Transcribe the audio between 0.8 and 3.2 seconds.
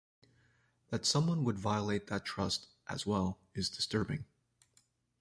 That somebody would violate that trust as